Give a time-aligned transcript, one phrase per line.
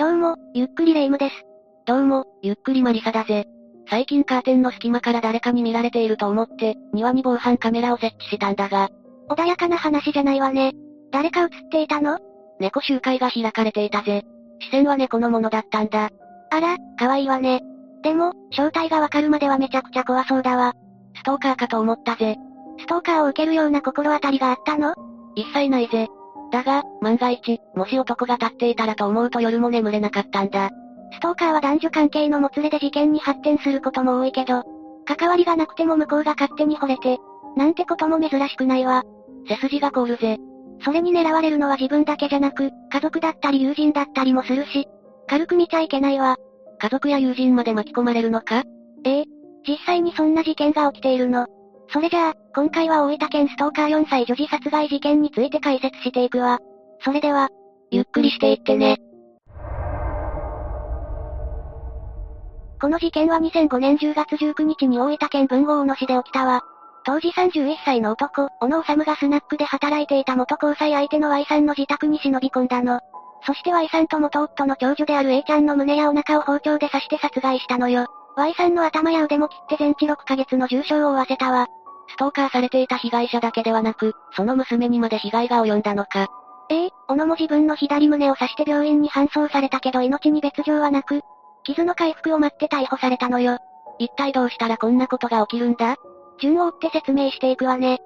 [0.00, 1.44] どうも、ゆっくりレ夢ムです。
[1.84, 3.44] どうも、ゆっくりマリサだぜ。
[3.90, 8.88] 最近カーテンの隙間から誰かに見られていると思って、庭に防犯カメラを設置したんだが。
[9.28, 10.72] 穏やかな話じゃないわね。
[11.12, 12.18] 誰か映っていたの？
[12.60, 14.22] 猫集会が開かれていたぜ。
[14.60, 16.08] 視線は猫のものだったんだ。
[16.50, 17.60] あら、可愛いわね。
[18.02, 20.72] でも、正体がわかるまではめちゃくちゃ怖そうだわ。
[21.14, 22.38] ストーカーかと思ったぜ。
[22.78, 24.94] ストーカーを受けるような心当たりがあったの？
[25.34, 26.08] 一切ないぜ。
[26.50, 30.70] だが、万が一、もし男が立っていたらと思うと夜も眠れなかったんだ。
[31.12, 34.62] ストーカーは男女関係のもつれで事件に発展することも多いけど、
[35.04, 37.18] 関わりがなくても向こうが勝手に惚れて、
[37.56, 39.02] なんてことも珍しくないわ。
[39.48, 40.38] 背筋が凍るぜ。
[40.82, 44.86] それに狙われるのは自分だけじゃなく、家族だったり友人だったりもするし、
[45.28, 46.36] 軽く見ちゃいけないわ。
[46.78, 48.62] 家族や友人まで巻き込まれるのか？
[49.04, 49.24] ええ。
[49.68, 51.46] 実際にそんな事件が起きているの。
[51.92, 56.60] それじゃあ、今回は大分県ストーカー4歳女児殺害事件について解説していくわ。
[57.00, 57.48] それでは、
[57.90, 58.98] ゆっくりしていってね。
[62.80, 66.62] この事件は2005年10月19日に大分県文豪野市で起きたわ。
[67.04, 73.00] 当時31歳の男、小野治がスナックで働いていた元交際相手の Y さんの自宅に忍び込んだの。
[73.44, 78.06] そして Y さんと元夫の長女である A ちゃんの胸やお腹を包丁で刺して殺害したのよ。
[78.36, 81.66] Y さんの頭や腕も切って全治6ヶ月の重傷を負わせたわ。
[82.10, 86.28] ストーカーされていた被害者だけではなく、その娘にまで被害が及んだのか。
[86.68, 91.22] ええ小野も自分の左胸を刺して病院に搬送されたけど命に別状はなく、
[91.64, 93.58] 傷の回復を待って逮捕されたのよ。
[93.98, 95.96] 一体どうしたらこんなことが起きるんだ？
[96.40, 97.98] 順を追って説明していくわね。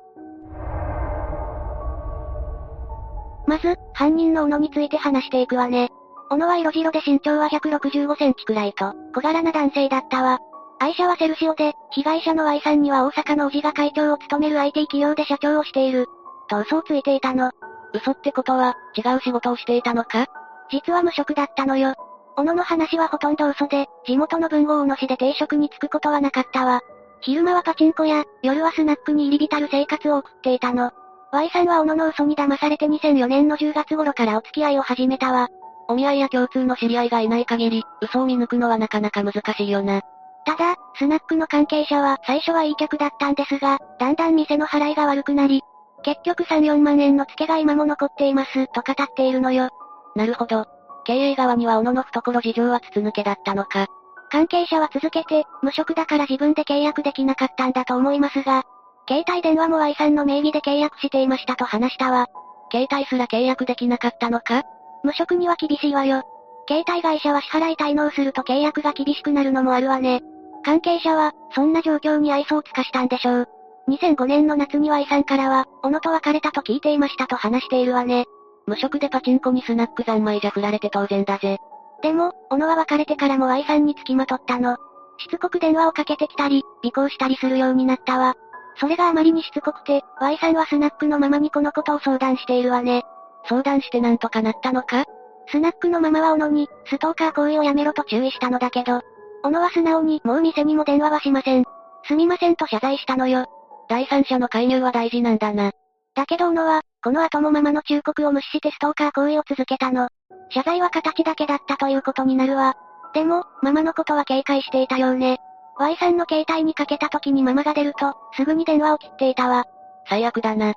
[3.47, 5.91] まず、犯人の小野について話していくわね。
[6.31, 10.39] 小野は色白で身長は165センチくらいと、小柄な男性だったわ。
[10.79, 16.07] 愛車はセルシオで、被害者の Y さんには大阪のおじが会長を務める IT 企業で社長をしている。
[16.49, 17.53] と嘘をついていたの。
[17.93, 20.27] 嘘ってことは、違う仕事をしていたのか？
[20.71, 21.95] 実は無職だったのよ。
[22.37, 26.81] 小野の話はほとんど嘘で、地元の文豪野市で定職に就くことはなかったわ。
[27.21, 30.91] 昼間はパチンコや、夜はスナックに入り浸る生活を送っていたの。
[31.33, 35.49] Y さんは小野の嘘に騙されて2004年の10月頃からお付き合いを始めたわ。
[35.89, 40.03] お見合いや共通の知り合いがいない限り、嘘を見抜くのはなかなか難しいよな。
[40.47, 45.63] ただ、スナックの関係者は最初はいい客だったんですが、だんだん店の払いが悪くなり、
[46.03, 49.71] 結局3、4万円の付けが今も残っています、と語っているのよ。
[50.15, 50.67] なるほど。
[51.05, 53.87] 経営側には小野の懐事情は筒抜けだったのか。
[54.31, 58.65] 関係者は続けて、無職だから自分で契約できなかったんだと思いますが、
[59.09, 62.27] 携帯電話も Y さんの名義で契約していましたと話したわ。
[62.73, 64.63] 携帯すら契約できなかったのか？
[65.03, 66.23] 無職には厳しいわよ。
[66.67, 70.23] 携帯会社は支払い滞納すると契約が厳しくなるのもあるわね。
[70.65, 73.49] 関係者は、そんな状況に愛想を尽かしたんでしょう。
[73.89, 78.25] 2005年の夏に Y さんからは、小野と別れたと聞いていましたと話しているわね。
[78.67, 81.59] 無職でパチンコにスナック三昧じゃ振られて当然だぜ。
[82.03, 84.77] でも、小野は別れてからも Y さんに付きまとったの。
[85.19, 88.35] しつこく電話をかけてきたり、尾行したりするようになったわ。
[88.77, 93.05] それがあまりにしつこくて、Y さんはスナックのママにこのことを相談しているわね。
[93.49, 95.05] 相談してなんとかなったのか？
[95.49, 99.03] スナックのママは小野に、ストーカー行為をやめろと注意したのだけど、
[99.45, 101.65] 小野は素直にもう店にも電話はしません。
[102.05, 103.45] すみませんと謝罪したのよ。
[103.91, 105.73] 第三者の介入は大事なんだな。
[106.15, 110.09] だけど小野は、この後もママの忠告を無視してストーカー行為を続けたの。
[110.49, 112.75] 謝罪は形だけだったということになるわ。
[113.13, 115.37] でも、ママのことは警戒していたようね。
[115.77, 119.67] Y さんの携帯にかけた時にママが出ると、すぐに電話を切っていたわ。
[120.09, 120.73] 最悪だな。
[120.73, 120.77] ち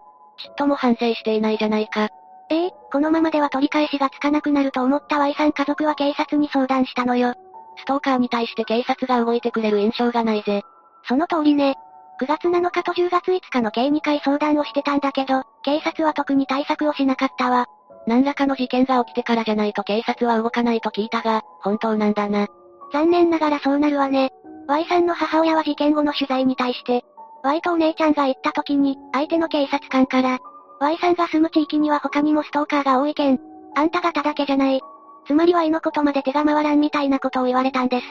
[0.52, 2.10] っとも反省していないじゃないか。
[2.50, 7.34] ええこのままでは取り返しがつかなくなると思った Y さん家族は警察に相談したのよ。
[7.78, 10.64] ストーカーに対して警察が動いてくれる印象がないぜ。
[11.08, 11.76] その通りね。
[12.20, 17.68] 9月7日と10月5日の計2回相談をしてたんだけど、警察は特に対策をしなかったわ。
[18.08, 22.48] 何らかの事件が起きてからじゃないと警察は動かないと聞いたが、本当なんだな。
[22.92, 24.32] 残念ながらそうなるわね。
[24.68, 27.04] Y さんの母親は事件後の取材に対して、
[27.44, 30.40] Y とお姉ちゃんが行った時に、相手の警察官から、
[30.80, 33.40] Y さんが住む地域には他にもストーカーが多いけん、
[33.76, 34.82] あんたがただけじゃない。
[35.28, 38.06] つまり Y のことまで手が回らんみたいなことを言われたんです。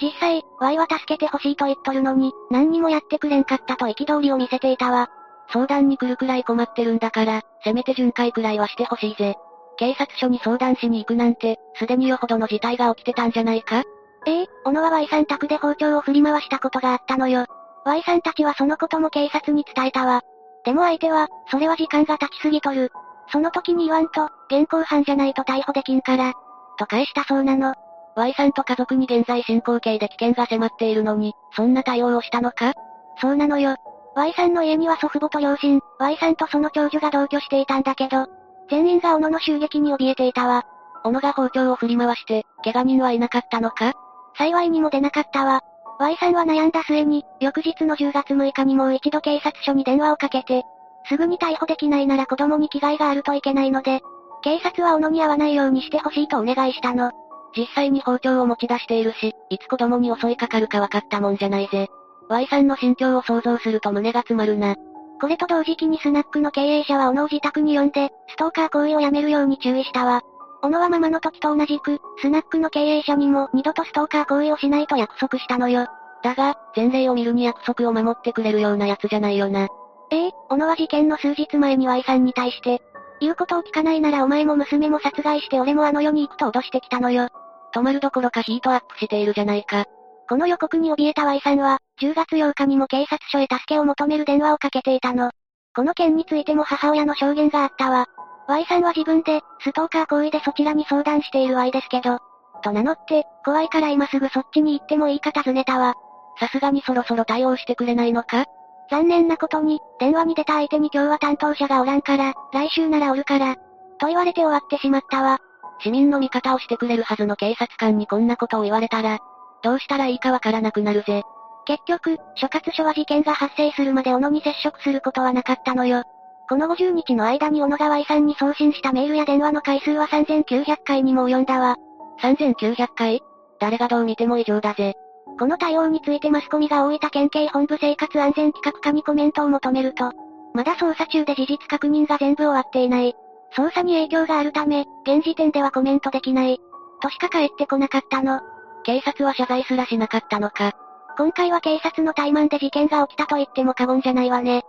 [0.00, 5.08] 実際、Y は助けてほしいと言っとるのに、何にもやってくれんかったと憤りを見せていたわ。
[5.50, 9.36] 相談に来るくらい困ってるんだから、せめて巡回くらいはしてほしいぜ。
[9.78, 13.82] 警察署に相談しに行くなんて、すでによほどの事態が起きてたんじゃないか？
[14.26, 17.46] ええ小野は Y さん宅で包丁を振り回したことがあったのよ。
[17.84, 20.22] Y さんたちはそのことも警察に伝えたわ。
[20.64, 22.90] でも相手は、それは時間が経ちすぎとる。
[23.32, 26.34] その時に言わんと、現行犯じゃないと逮捕できんから。
[26.78, 27.74] と返したそうなの。
[28.16, 32.72] Y さんと家族に現在進行形で危険が迫っているのに、そんな対応をしたのか？
[33.20, 33.76] そうなのよ。
[34.16, 38.26] Y さんの家には祖父母と両親、Y さんとその長女が同居していたんだけど、
[38.70, 40.64] 全員が斧の襲撃に怯えていたわ。
[41.04, 43.92] 小野が包丁を振り回して、怪我人はいなかったのか？
[44.36, 45.60] 幸いにも出なかったわ。
[46.00, 50.64] Y さんは悩んだ末に、翌日の10月6日にもう一度警察署に電話をかけて、
[51.08, 54.00] すぐに逮捕できないなら子供に危害があるといけないので、
[54.48, 57.12] 警察は小野に会わないようにしてほしいとお願いしたの。
[57.54, 61.88] 実際に包丁を持ち出しているし、いつ子供に襲いかかるか分かったもんじゃないぜ。
[62.30, 64.74] Y さんの心境を想像すると胸が詰まるな。
[65.20, 70.22] これと同時期にスナックの経営者は小野を自宅に呼んで、ストーカー行為をやめるように注意したわ。
[70.62, 75.88] 小野はママの時と同じく、スナックの経営者にも二度とストーカー行為をしないと約束したのよ。
[76.22, 79.68] だが、前例を見るに約束を守ってくれるような奴じゃないよな。
[80.10, 82.80] ええ小野は事件の数日前に Y さんに対して、
[83.20, 87.28] 言うことを聞かないならお前も娘も殺害して俺もあの世に行くと脅してきたのよ。
[87.74, 89.84] 止まるどころかヒートアップしているじゃないか。
[90.28, 95.30] この予告に怯えた Y さんは、10月8日にも警察署へ助けを求める電話をかけていたの。
[95.74, 98.06] この件についても母親の証言があったわ。
[98.46, 102.18] Y さんは自分で、ストーカー行為でそちらに相談している Y ですけど、
[102.62, 105.94] と名乗って、怖いから今すぐそっちに行ってもいいか尋ねたわ。
[106.38, 108.44] さすがにそろそろ対応してくれないのか？
[108.90, 113.56] 残念なことに、電話に出た相手に今日は担当者がおらんから、来週ならおるから、
[113.98, 115.38] と言われて終わってしまったわ。
[115.80, 119.18] 市民の味方をしてくれるはずの警察官にこんなことを言われたら、
[119.62, 121.22] どうしたらいいかわからなくなるぜ。
[121.66, 126.02] 結局、所轄署は事件が発生するまで小野に接触することはなかったのよ。
[126.48, 131.76] この50日の間に小野が Y さんに送信したメールや電話の回数は3900回にも及んだわ。
[132.22, 133.20] 3900回？
[133.60, 134.94] 誰がどう見ても異常だぜ。
[135.38, 140.12] この対応についてマスコミが大分県警本部生活安全企画課にコメントを求めると、
[140.52, 143.14] まだ捜査中で事実確認が全部終わっていない。
[143.56, 146.58] 捜査に影響があるため、現時点ではコメントできない。
[147.00, 148.40] としか返ってこなかったの。
[148.82, 150.72] 警察は謝罪すらしなかったのか。
[151.16, 154.62] 今回は警察の怠慢で事件が起きたと言っても過言じゃないわね。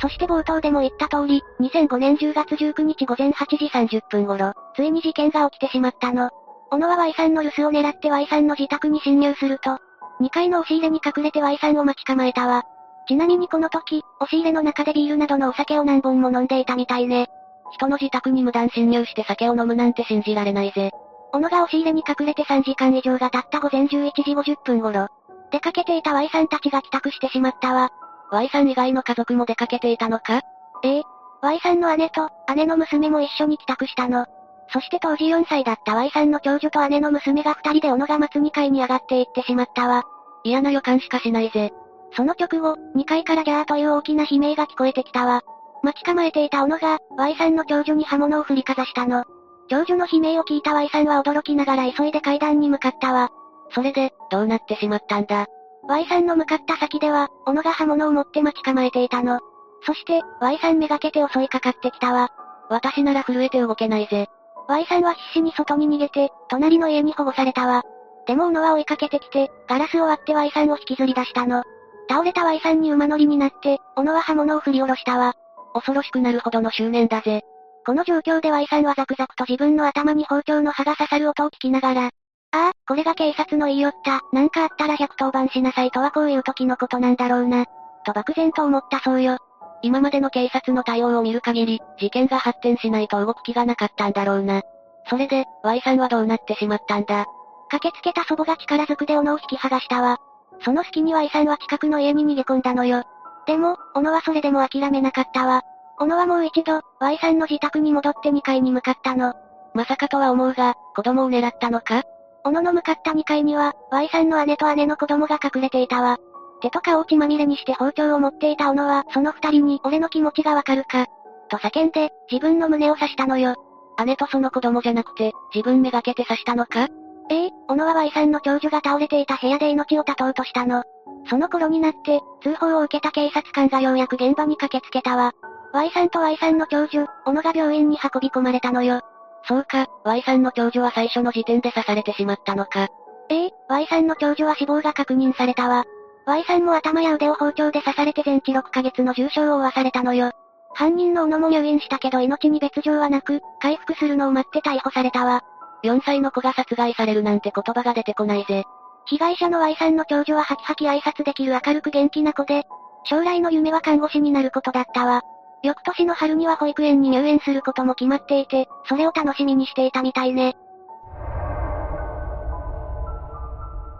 [0.00, 6.30] そして冒頭でも言った通り、2005年10月19日午前8時30分頃、ついに事件が起きてしまったの。
[6.70, 9.78] 小野は Y さんの留守を狙って Y さんの自宅に侵入すると、
[10.20, 12.62] 2階の押し入れに隠れて Y さんを待ち構えたわ。
[13.08, 17.28] ちなみにこの時、押し入れの中でビールなどのお酒を何本も飲んでいたみたいね。
[17.72, 20.90] 人の自宅に無断侵入して酒を飲むなんて信じられないぜ。
[21.32, 25.08] 小野が押し入れに隠れて3時間以上が経った午前11時50分頃、
[25.50, 27.90] 出かけていた Y さんたちが帰宅してしまったわ。
[28.30, 30.42] Y さん以外の家族も出かけていたのか？
[30.84, 31.02] ええ。
[31.42, 34.26] Y さんの姉と、姉の娘も一緒に帰宅したの。
[34.72, 40.04] そして当時4歳だった Y さんの長女と姉の娘が二人で小野が待つ2階に上がっていってしまったわ。
[40.44, 41.72] 嫌な予感しかしないぜ。
[42.12, 45.42] その直後、2階からギャーという大きな悲鳴が聞こえてきたわ。
[45.82, 49.24] 待ち構えていた小野が、Y さんの長女に刃物を振りかざしたの。
[49.68, 53.30] 長女の悲鳴を聞いた Y さんは驚きながら急いで階段に向かったわ。
[53.70, 55.46] それで、どうなってしまったんだ
[55.84, 59.40] ?Y さんの向かった先では、小野が刃物を持って待ち構えていたの。
[59.86, 62.30] そして、Y さんめがけて襲いかかってきたわ。
[62.68, 64.28] 私なら震えて動けないぜ。
[64.68, 67.82] Y さんは必死に外に逃げて、隣の家に保護されたわ。
[68.26, 71.62] でも小野は追いかけてきて、ガラスを割って Y さんを引きずり出したの。
[72.08, 75.34] 倒れた Y さんに馬乗りになって、小野は刃物を振り下ろしたわ。
[75.74, 77.42] 恐ろしくなるほどの執念だぜ。
[77.86, 82.10] この状況で Y さんはザクザクと自分の頭に包丁の刃が刺さる音を聞きながら、
[82.52, 87.66] ああ、これが警察の言いよった、なんかあったら110番しなさいとはこういう時のことなんだろうな。
[88.04, 89.38] と漠然と思ったそうよ。
[89.82, 94.62] 今までの警察の対応を見る限り、事件が発展しないと動く気がなかったんだろうな。
[95.08, 97.26] それで、Y さんはどうなってしまったんだ？
[97.70, 100.18] 駆けつけた祖母が力ずくで斧を引き剥がしたわ。
[100.62, 103.04] その隙に Y さんは近くの家に逃げ込んだのよ。
[103.46, 105.62] でも、斧はそれでも諦めなかったわ。
[105.98, 109.34] 斧はもう一度、Y さんの自宅に戻って2階に向かったの。
[109.74, 112.02] まさかとは思うが、子供を狙ったのか？
[112.44, 116.18] 斧の向かった2階には、Y さんの姉と姉の子供が隠れていたわ。
[116.60, 121.06] 手と顔を血まみれにして包丁を持っていた斧は、その二人に俺の気持ちがわかるか。
[121.48, 123.56] と叫んで、自分の胸を刺したのよ。
[124.04, 126.88] 姉とその子供じゃなくて、自分めがけて刺したのか？
[127.28, 130.82] ええ、小野は Y さんの長女が倒れていた部屋で命を絶とうとしたの。
[131.28, 135.32] その頃になって、通報を受けた警察官がようやく現場に駆けつけたわ。
[135.72, 139.00] Y さんと Y さんの長女、小野が病院に運び込まれたのよ。
[139.46, 142.88] そうか、Y さんの長女は最初の時点で刺されてしまったのか。
[143.28, 145.84] ええ、Y さんの長女は死亡が確認されたわ。
[146.26, 150.32] Y さんも頭や腕を包丁で刺されて全治6ヶ月の重傷を負わされたのよ。
[150.74, 155.42] 犯人の小野も入院したけど命に別状はなく、回復するのを待って逮捕されたわ。
[155.82, 158.64] 4歳の子が殺害されるなんて言葉が出てこないぜ。
[159.06, 162.64] 被害者の Y さんの長女はハキハキ挨拶できる明るく元気な子で、
[163.04, 165.22] 将来の夢は看護師になることだったわ。
[165.62, 170.56] 翌年の春には保育園に入園することも決まっていて、それを楽しみにしていたみたいね。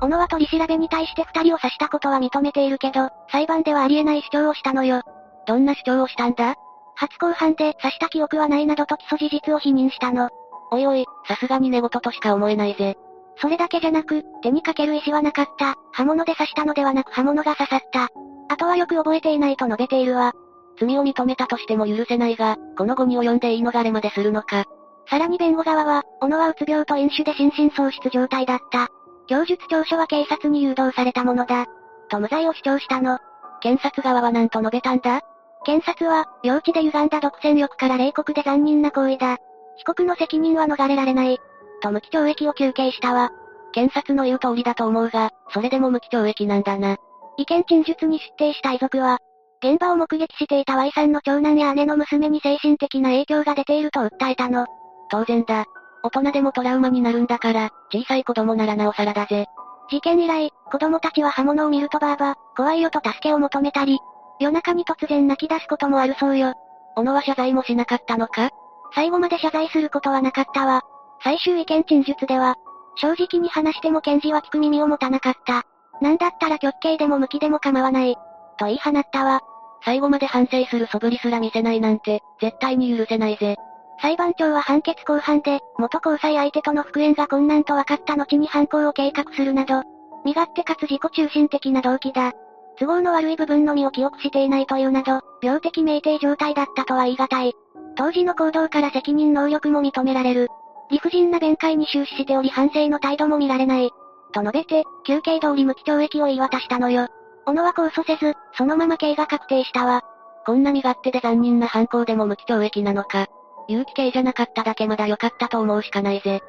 [0.00, 5.02] 小野は取り調べに対して二人を刺したことは認めているけど、裁判ではありえない主張をしたのよ。
[5.46, 6.54] どんな主張をしたんだ？
[6.96, 10.30] 初公判で刺した記憶はないなどと起訴事実を否認したの。
[10.70, 12.96] おいおい、さすがに寝言としか思えないぜ。
[13.36, 15.74] それだけじゃなく、手にかける意思はなかった。
[15.92, 18.08] 刃物で刺したのではなく刃物が刺さった。
[18.48, 20.32] あとはよく覚えていないと述べているわ。
[20.78, 24.64] 罪を認めたとしても許せないが、この後に及んで言い逃れまでするのか。
[25.08, 28.88] さらに弁護側は、小野はうつ病と飲酒で心神喪失状態だった。
[29.30, 31.66] 供述調書は警察に誘導されたものだ。
[32.08, 33.20] と無罪を主張したの。
[33.60, 35.20] 検察側は何と述べたんだ
[35.64, 39.36] 検察は、幼稚で歪んだ独占欲から冷酷で残忍な行為だ。
[39.76, 41.38] 被告の責任は逃れられない。
[41.80, 43.30] と無期懲役を求刑したわ。
[43.70, 46.96] 検察の言う通りだと思うが、それでも無期懲役なんだな。
[47.36, 49.18] 意見陳述に出廷した遺族は、
[49.62, 54.66] 現場を目撃していた Y さんの長男や姉の娘に精神的な影響が出ていると訴えたの。
[55.08, 55.66] 当然だ。
[56.02, 59.46] 大人でもトラウマになるんだから、小さい子供ならなおさらだぜ。
[59.90, 63.98] 事件以来、子供たちは刃物を見るとばあば、怖いよと助けを求めたり、
[64.38, 66.54] 夜中に突然泣き出すこともあるそうよ。
[66.96, 68.50] 小野は謝罪もしなかったのか？
[68.94, 70.82] 最後まで謝罪することはなかったわ。
[71.22, 72.56] 最終意見陳述では、
[72.96, 75.64] 正直に話しても検事は聞く耳を持たなかった。
[76.00, 78.16] なんだったら極刑でも無期でも構わない。
[78.58, 79.40] と言い放ったわ。
[79.84, 83.56] 最後まで反省する素振りすら見せないなんて、絶対に許せないぜ。
[84.00, 89.82] 裁判長は判決公判で、元交際相手との復縁が困難と分かった後に犯行を計画するなど、
[90.24, 92.32] 身勝手かつ自己中心的な動機だ。
[92.78, 97.54] 都合の悪い部分のみを記憶していないというなど、病的酩酊状態だったとは言い難い。
[97.96, 100.48] 当時の行動から責任能力も認められる。
[100.90, 103.90] 理不尽な弁解に終始しており反省の態度も見られない。
[104.32, 107.08] と述べて、休刑通り無期懲役を言い渡したのよ。
[107.44, 110.02] 小野は控訴せず、そのまま刑が確定したわ。
[110.46, 113.26] こんな身勝手で残忍な犯行でも無期懲役なのか。
[113.70, 116.40] 有期刑じゃなかっただけまだ良かったと思うしかないぜ。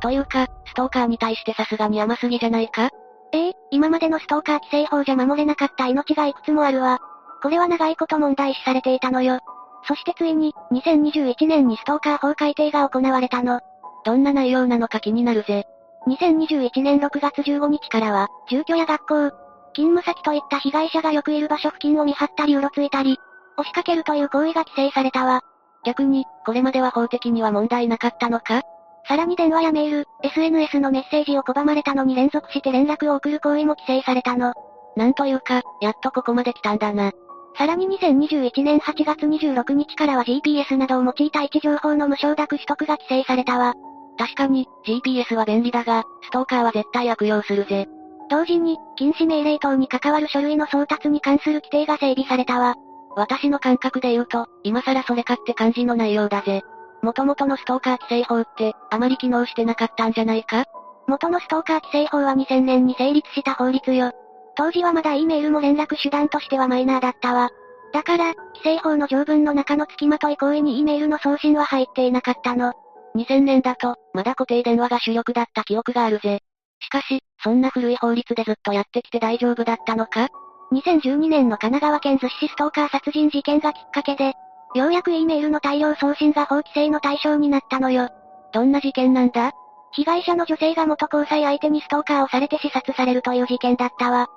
[0.00, 2.90] というか、ストーカーに対してさすがに甘すぎじゃないか？
[3.32, 6.98] ええ今までのストーカー規制法じゃ守れなかった命がいくつもあるわ。
[7.42, 9.38] これは長いこと問題視されていたのよ。
[9.86, 13.60] そしてついに、2021年にストーカー法改定が行われたの。
[14.04, 15.66] どんな内容なのか気になるぜ。
[16.08, 19.30] 2021年6月15日からは、住居や学校、
[19.74, 23.18] 勤務先といった被害者がよくいる場所付近を見張ったりうろついたり、
[23.58, 25.42] 押しかけるという行為が規制されたわ。
[25.84, 28.62] 逆に、これまでは法的には問題なかったのか？
[29.06, 34.52] さらに電話やメール、SNS のメッセージを拒まれたのに連続して連絡を送る行為も規制されたの。
[34.96, 37.12] なんというか、やっとここまで来たんだな。
[37.56, 43.74] さらに2021年8月26日からは GPS などを用いた位置情報の無償諾取得が規制されたわ。
[44.18, 47.86] 確かに、GPS は便利だが、ストーカーは絶対悪用するぜ。
[48.28, 52.74] 同時に、禁止命令等に関わる書類の送達に関する規定が整備されたわ。
[53.16, 56.62] 私の感覚で言うと、今更それかって感じの内容だぜ。
[57.02, 60.64] 元々のストーカー規制法って、あまり機能してなかったんじゃないか？
[61.06, 64.12] 元のストーカー規制法は2000年に成立した法律よ。
[64.56, 67.50] 当時はまだ E メールも連絡手段としてはマイナーだったわ。
[67.92, 72.72] だから、規制法の条文の中の付きまとい行為に E メールの送信は入っていなかったの。
[73.16, 76.40] 2000年だと、まだ固定電話が主力だった記憶があるぜ。
[76.80, 80.28] しかし、そんな古い法律でずっとやってきて大丈夫だったのか？
[80.72, 84.34] ?2012 年の神奈川県逗子市ストーカー殺人事件がきっかけで、
[84.74, 88.10] ようやく E メールの大量送信が法規制の対象になったのよ。
[88.52, 89.52] どんな事件なんだ？
[89.92, 94.28] 被害者の女性が元交際相手にストーカーをされて刺殺されるという事件だったわ。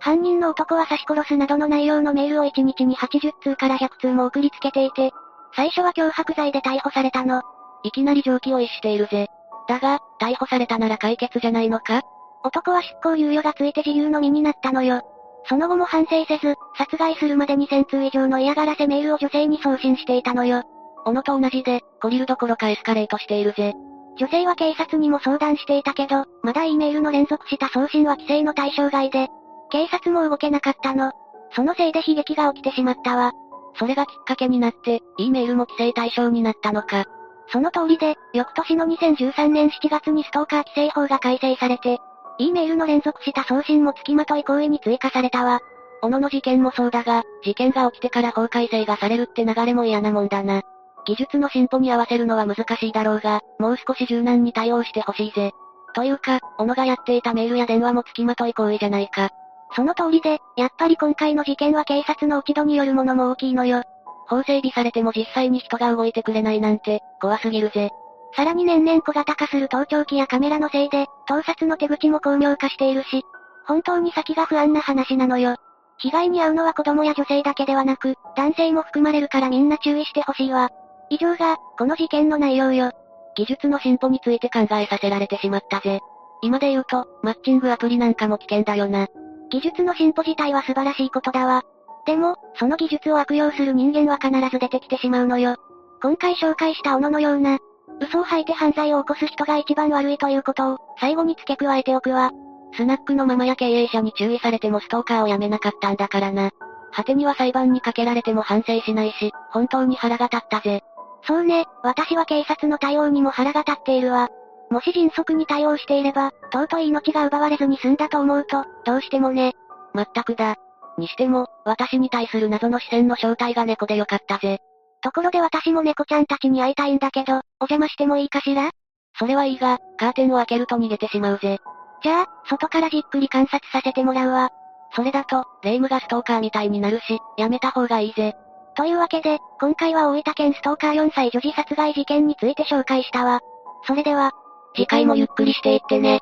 [0.00, 5.12] 犯人の男は刺し殺すなどの内容のメールを1日に80通から100通も送りつけていて、
[5.54, 7.42] 最初は脅迫罪で逮捕されたの。
[7.84, 9.28] いきなり常軌を逸しているぜ。
[9.68, 12.02] だが、逮捕されたなら解決じゃないのか？
[12.44, 15.02] 男は執行猶予がついて自由の身になったのよ。
[15.48, 20.62] その後も反省せず、殺害するまで2000通以上の嫌がらせメールを女性に送信していたのよ。
[21.04, 23.74] 小野と同じで、懲りるどころかエスカレートしているぜ。
[24.18, 29.28] 女性は警察にも相談していたけど、まだ E メールの連続した送信は規制の対象外で、
[29.70, 31.12] 警察も動けなかったの。
[31.54, 33.32] そのせいで悲劇が起きてしまったわ。
[33.78, 37.04] それがきっかけになって、E メールも規制対象になったのか。
[37.48, 42.00] その通りで、翌年の2013年7月にストーカー規制法が改正されて、
[42.38, 45.60] E メールの連続した送信も付きまとい行為に追加されたわ。
[46.02, 50.62] 小野の事件もそうだが、事件が起きてから法改正がされるって流れも嫌なもんだな。
[51.06, 55.52] 技術の進歩に合わせるのは難しいだろうが、もう少し柔軟に対応してほしいぜ。
[55.94, 59.30] というか、小野がやっていたメールや電話も付きまとい行為じゃないか。
[59.74, 63.82] その通りで、やっぱり今回の事件は警察の落ち度によるものも大きいのよ。
[64.28, 67.90] 法整備されても実際に人が動いてくれないなんて、怖すぎるぜ。
[68.36, 73.24] さらに年々小型化する盗聴器やカメラのせいで、盗撮の手口も巧妙化しているし、
[73.66, 75.56] 本当に先が不安な話なのよ。
[75.98, 80.68] 被害に遭うのは子供や女性だけではなく、男性も含まれるからみんな注意してほしいわ。
[81.08, 82.92] 以上が、この事件の内容よ。
[83.36, 86.00] 技術の進歩について考えさせられてしまったぜ。
[86.42, 89.08] 今で言うと、マッチングアプリなんかも危険だよな。
[89.50, 91.62] 技術の進歩自体は素晴らしいことだわ。
[92.04, 95.56] でも、その技術を悪用する人間は必ず出てきてしまうのよ。
[96.02, 97.58] 今回紹介した斧のような、
[98.00, 102.30] 嘘を吐いて犯罪を起こす人が一番悪いということを、最後に付け加えておくわ。
[102.76, 106.50] スナックのママや経営者に注意されてもストーカーをやめなかったんだからな。
[106.92, 110.82] 果てには裁判にかけられても反省しないし、本当に腹が立ったぜ。
[111.26, 114.28] そうね、私は警察の対応にも腹が立っているわ。
[114.70, 119.54] もし迅速に対応していれば、尊い命が奪われずに済んだと思うと、どうしてもね。
[119.92, 120.56] まったくだ。
[120.98, 124.60] にしても、私に対する謎の視線の正体が猫でよかったぜ。
[125.06, 128.70] ところで私も猫ちゃんたちに会いたいんだけど、お邪魔してもいいかしら？
[129.16, 131.60] それはいいが、カーテンを開けると逃げてしまうぜ。
[132.02, 134.50] じゃあ、外からじっくり観察させてもらうわ。
[134.96, 138.34] それだと、霊夢がストーカーみたいになるし、やめた方がいいぜ。
[138.74, 143.38] というわけで、今回は大分県ストーカー4歳女児殺害事件について紹介したわ。
[143.86, 144.32] それでは、
[144.74, 146.18] 次回もゆっくりしていってね。